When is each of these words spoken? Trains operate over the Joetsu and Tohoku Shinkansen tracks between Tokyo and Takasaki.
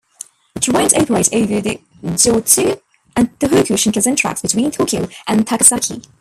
Trains 0.59 0.95
operate 0.95 1.31
over 1.31 1.61
the 1.61 1.79
Joetsu 2.03 2.81
and 3.15 3.37
Tohoku 3.37 3.75
Shinkansen 3.75 4.17
tracks 4.17 4.41
between 4.41 4.71
Tokyo 4.71 5.07
and 5.27 5.45
Takasaki. 5.45 6.03